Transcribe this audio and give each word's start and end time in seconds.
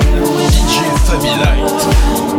DJ 0.00 0.90
Fabi 1.06 1.30
Light. 1.38 2.33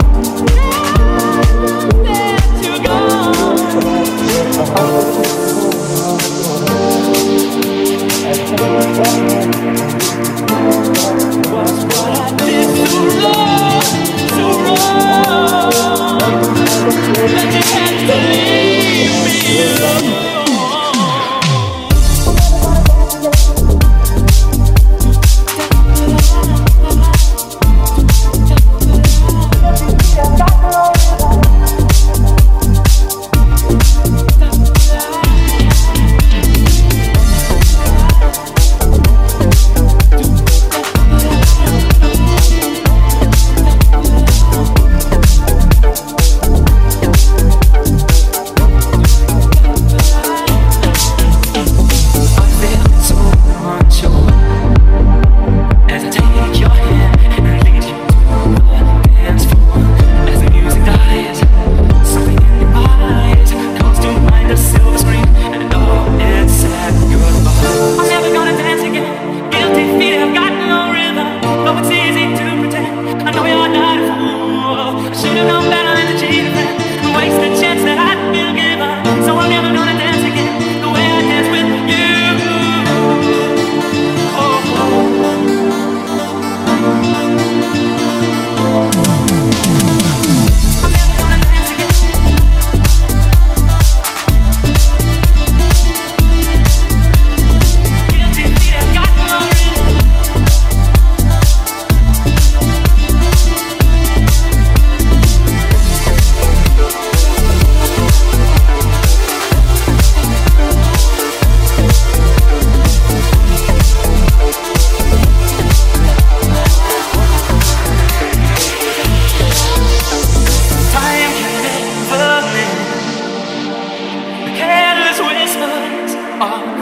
啊 126.37 126.74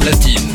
platine. 0.00 0.49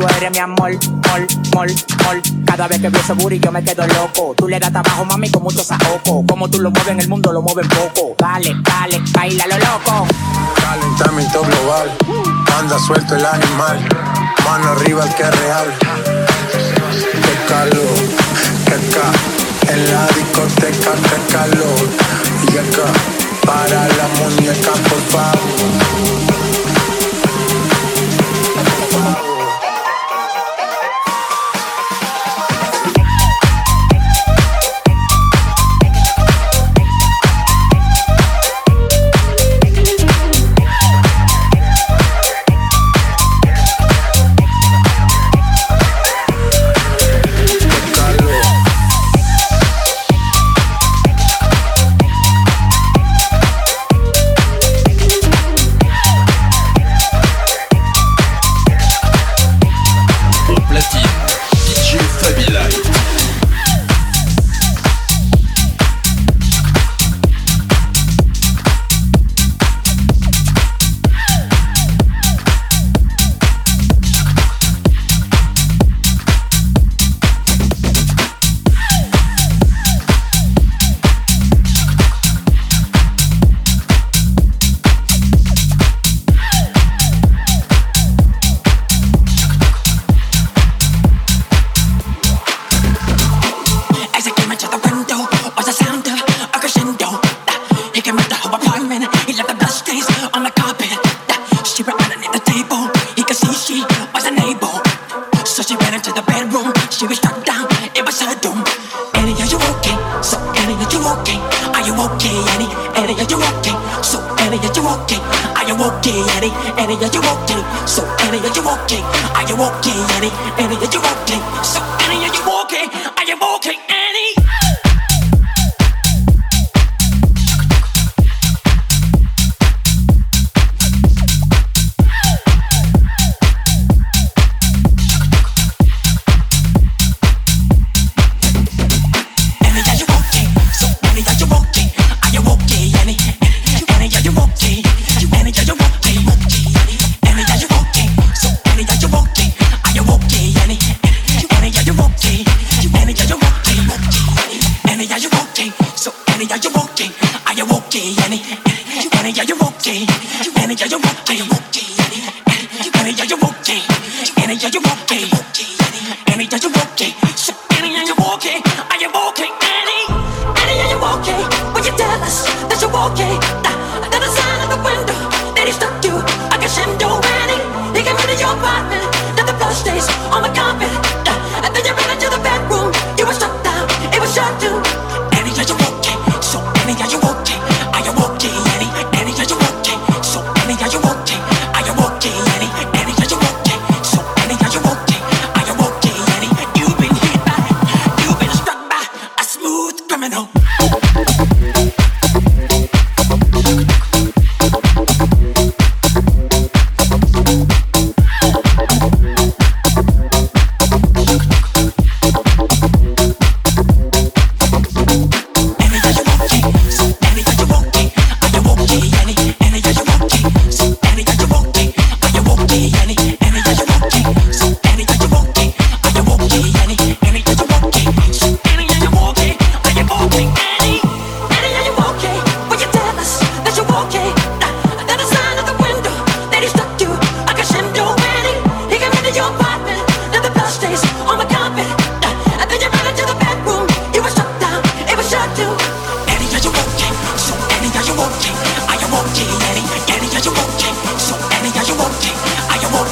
Tú 0.00 0.06
eres 0.16 0.30
mi 0.30 0.38
amor, 0.38 0.70
mol, 1.08 1.26
mol, 1.54 1.68
mol. 2.04 2.22
Cada 2.46 2.68
vez 2.68 2.80
que 2.80 2.88
veo 2.88 3.00
ese 3.00 3.12
booty 3.12 3.38
yo 3.38 3.52
me 3.52 3.62
quedo 3.62 3.86
loco. 3.86 4.34
Tú 4.36 4.48
le 4.48 4.58
das 4.58 4.70
trabajo, 4.70 5.04
mami, 5.04 5.30
con 5.30 5.42
mucho 5.42 5.62
saoco. 5.62 6.24
Como 6.26 6.48
tú 6.48 6.60
lo 6.60 6.70
mueves 6.70 6.92
en 6.92 7.00
el 7.00 7.08
mundo, 7.08 7.32
lo 7.32 7.42
mueves 7.42 7.66
poco. 7.68 8.14
Dale, 8.18 8.54
dale, 8.62 9.00
baila 9.12 9.46
lo 9.46 9.58
loco. 9.58 10.06
Calentamiento 10.60 11.42
global, 11.42 11.90
anda 12.58 12.78
suelto 12.78 13.16
el 13.16 13.24
animal. 13.24 13.78
Mano 14.44 14.70
arriba 14.70 15.04
el 15.04 15.14
que 15.14 15.22
es 15.22 15.40
real. 15.40 15.74
Qué 17.22 17.34
calor, 17.48 17.96
qué 18.64 18.76
ca. 18.90 19.72
En 19.72 19.92
la 19.92 20.06
discoteca, 20.08 20.92
qué 21.08 21.32
calor. 21.32 21.88
Y 22.52 22.58
acá, 22.58 23.19
para 23.50 23.88
la 23.88 24.06
muñeca, 24.20 24.72
por 24.88 25.00
favor. 25.10 26.29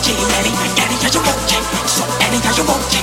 Anyhow 0.09 1.11
you 1.12 1.20
want 1.20 1.52
it, 1.52 1.88
so 1.88 2.02
anyhow 2.24 2.56
you 2.56 2.64
want 2.64 2.94
it. 2.94 2.97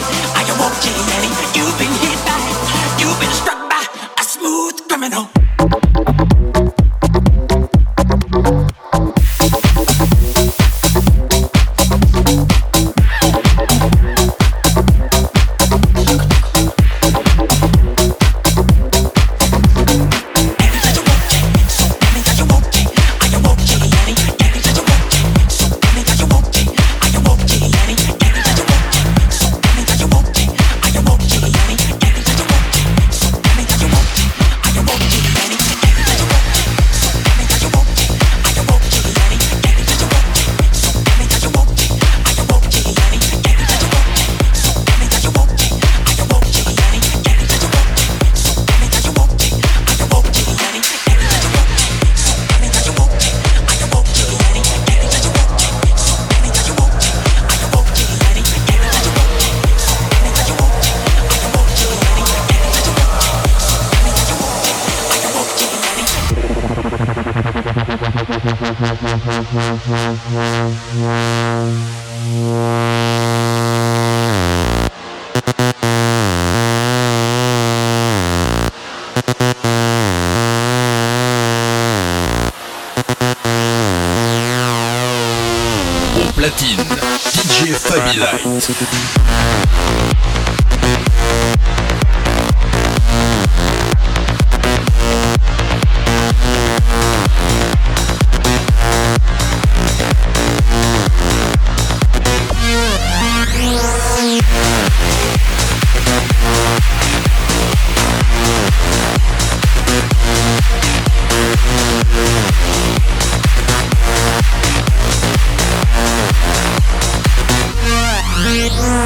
Yeah. 118.66 119.05